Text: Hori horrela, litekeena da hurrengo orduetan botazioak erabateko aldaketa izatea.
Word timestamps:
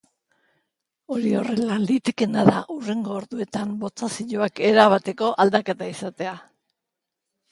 Hori 1.15 1.33
horrela, 1.39 1.75
litekeena 1.89 2.45
da 2.47 2.55
hurrengo 2.75 3.13
orduetan 3.19 3.75
botazioak 3.83 4.61
erabateko 4.69 5.29
aldaketa 5.45 5.91
izatea. 5.93 6.33